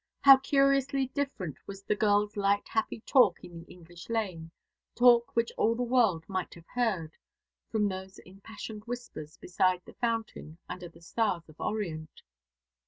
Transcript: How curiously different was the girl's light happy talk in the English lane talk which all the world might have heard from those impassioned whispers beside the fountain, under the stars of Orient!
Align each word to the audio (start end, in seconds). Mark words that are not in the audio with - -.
How 0.21 0.37
curiously 0.37 1.09
different 1.09 1.57
was 1.67 1.83
the 1.83 1.95
girl's 1.95 2.35
light 2.35 2.67
happy 2.67 3.01
talk 3.01 3.43
in 3.43 3.59
the 3.59 3.71
English 3.71 4.09
lane 4.09 4.49
talk 4.95 5.35
which 5.35 5.51
all 5.59 5.75
the 5.75 5.83
world 5.83 6.23
might 6.27 6.55
have 6.55 6.65
heard 6.65 7.11
from 7.69 7.87
those 7.87 8.17
impassioned 8.17 8.83
whispers 8.85 9.37
beside 9.37 9.83
the 9.85 9.93
fountain, 9.93 10.57
under 10.67 10.89
the 10.89 11.01
stars 11.01 11.47
of 11.49 11.59
Orient! 11.61 12.23